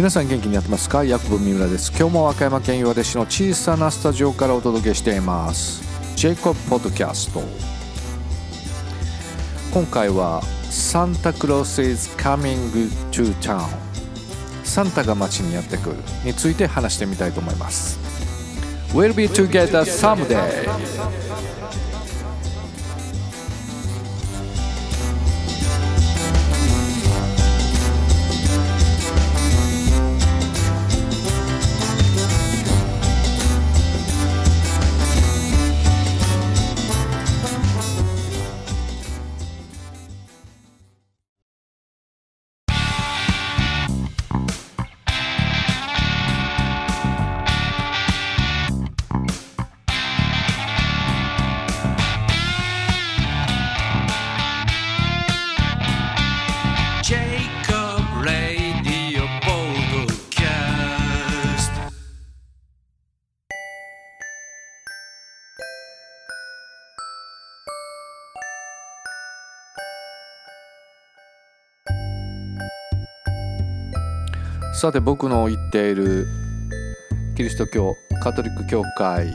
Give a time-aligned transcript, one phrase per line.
[0.00, 1.04] 皆さん元気にやってますか？
[1.04, 1.90] ヤコブ三浦です。
[1.90, 5.82] 今日も和歌山県岩出市の小さなスタジオからお届けしています。
[6.16, 7.42] ジェイコブポッドキャスト。
[9.74, 10.40] 今回は
[10.70, 12.56] サンタクロース is coming
[13.10, 13.68] to town
[14.64, 17.98] サンタが街にやってくるについて話してみたいと思います。
[18.94, 20.66] We'll be together someday
[74.80, 76.26] さて僕の言っている
[77.36, 79.30] キリスト教カトリック教会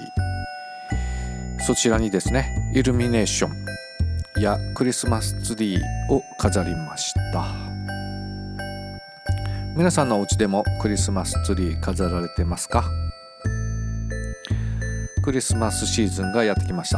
[1.67, 3.49] そちらにですねイルミネーショ
[4.39, 7.45] ンやクリスマスツリーを飾りました。
[9.77, 12.83] 皆さんのお家でもクリスマスツリー飾られてますか？
[15.23, 16.97] クリスマスシーズンがやってきました。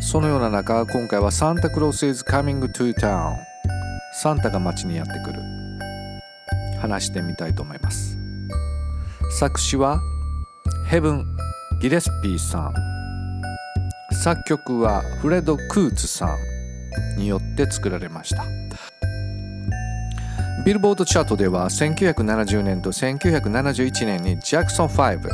[0.00, 3.36] そのような中今回はサンタクロース is coming to town
[4.14, 5.61] サンタが街にやってくる。
[6.82, 8.18] 話してみたいと思います。
[9.38, 10.00] 作詞は
[10.88, 11.24] ヘブン・
[11.80, 12.74] ギレスピーさん。
[14.22, 16.36] 作曲はフレド・クーツさ
[17.16, 18.44] んによって作られました。
[20.66, 25.28] ビルボードチャートでは1970年と1971年にジャクソン5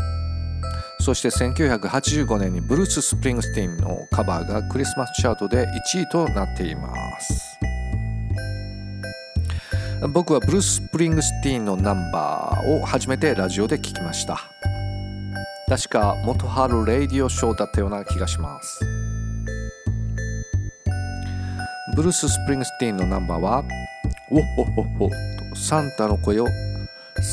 [1.00, 6.88] そして1985年にブルース・スプリングスティンのカバーがクリスマスチャートで1位となっていま
[7.20, 7.47] す。
[10.06, 14.38] 僕はブルース・スプリングスティーンのナンバーを初めてラジオで聞きました。
[15.68, 18.78] 確か元春レイディオショーだったような気がします。
[21.96, 23.64] ブルース・スプリングスティーンのナンバーは
[24.30, 26.46] ウォッホッホッホとサンタの声を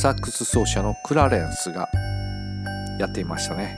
[0.01, 1.87] サックス奏者のクラレンスが
[2.99, 3.77] やっていましたね。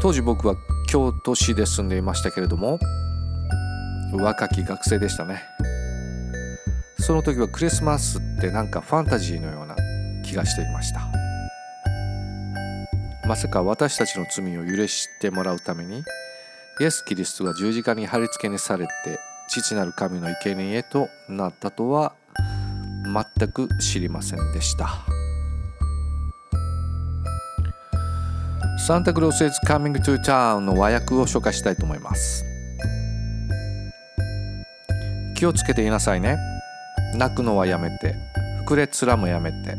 [0.00, 0.56] 当時僕は
[0.88, 2.78] 京都市で住んでいましたけれども
[4.12, 5.42] 若き学生でしたね。
[7.06, 9.76] その時はクリスマスってなんかファンタジーのような
[10.22, 11.02] 気がしていました。
[13.28, 16.02] まさか私たちの罪を許してもらうために
[16.80, 22.14] イエス・キリストが十字架に貼り付けにされて父なる神の生贄へとなったとは
[23.04, 24.88] 全く知りませんでした。
[28.86, 32.42] サンタクロース is coming to town の和訳を紹介したいと思います。
[35.36, 36.53] 気をつけていなさいね。
[37.14, 38.14] 泣くのはやめて
[38.66, 39.76] 膨れつらもやめて。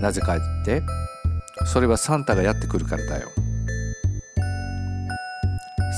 [0.00, 0.82] なぜかって
[1.66, 3.28] それはサンタがやってくるからだよ。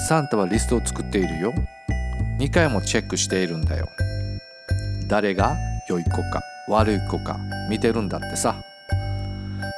[0.09, 1.53] サンタはリストを作っているよ。
[2.39, 3.89] 2回もチェックしているんだよ。
[5.09, 5.57] 誰が
[5.89, 7.39] 良い子か悪い子か
[7.69, 8.55] 見てるんだってさ。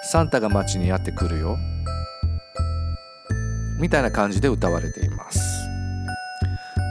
[0.05, 1.59] サンタが街にやってくるよ。
[3.79, 5.12] みたいな感じで歌われています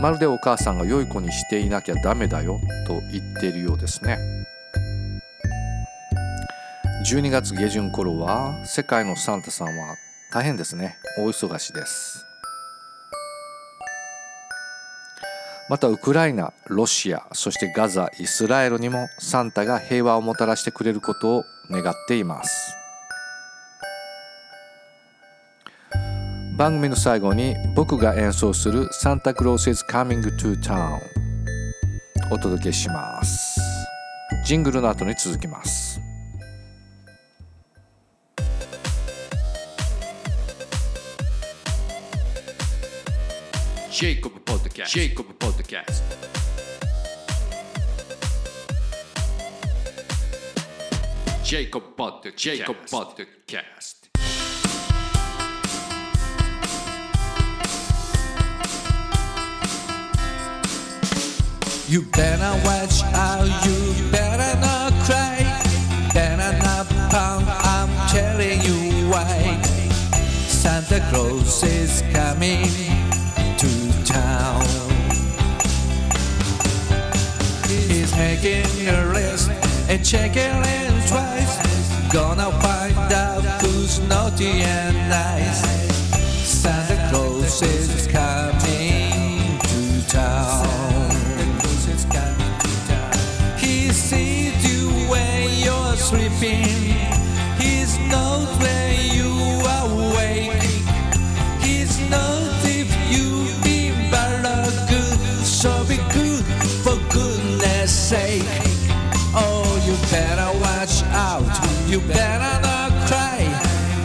[0.02, 4.18] まるでお母さんが良い子にしていなきゃダメだよと言っているようですね。
[7.08, 9.96] 12月下旬頃は世界のサンタさんは
[10.34, 10.98] 大変ですね。
[11.20, 12.26] 大忙しです。
[15.70, 22.81] またウクライナロシアそしてガザイスラエルにもサンタが平和をもたらしてくれることを願っています。
[26.62, 31.00] 番組の最後に僕が演奏するサンタクロース is coming to town
[32.32, 33.60] お届けします
[34.46, 36.00] ジングルの後に続きます
[43.90, 45.00] ジェイコブポッドキャスト。
[45.00, 46.18] ジェイコブポッドキャスト。
[51.44, 54.01] ジェイコブポッドキャスト。
[61.92, 65.44] You better watch out, you better not cry,
[66.14, 69.62] better not pound, I'm telling you why.
[70.48, 72.64] Santa Claus is coming
[73.58, 74.64] to town.
[77.68, 79.50] He's making a list
[79.90, 81.58] and checking it twice.
[82.14, 85.60] Gonna find out who's naughty and nice.
[86.48, 87.91] Santa Claus is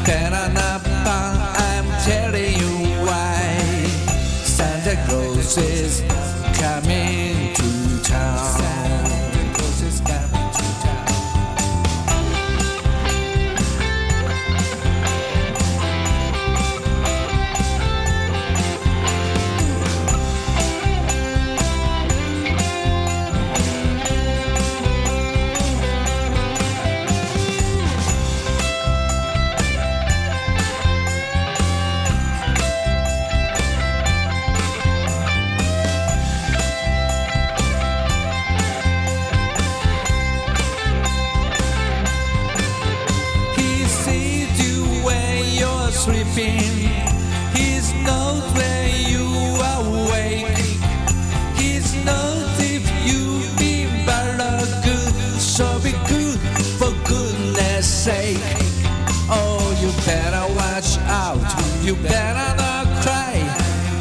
[0.07, 0.66] Can I know.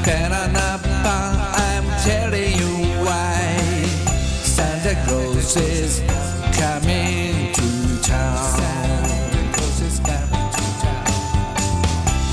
[0.08, 3.86] I'm telling you why.
[4.44, 6.02] Santa Claus is
[6.56, 8.60] coming to town.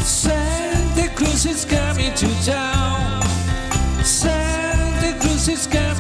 [0.05, 3.23] Santa Claus is coming to town.
[4.05, 5.92] Santa Claus is coming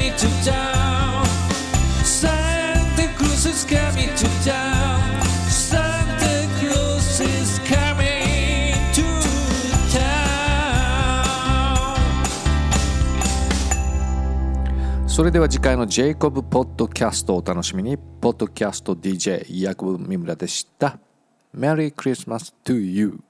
[15.12, 17.98] それでは次回のジェイコブポッドキャストをお楽しみに。
[17.98, 20.98] ポッドキャスト DJ ヤコブ三村でした。
[21.54, 23.20] Merry Christmas to you.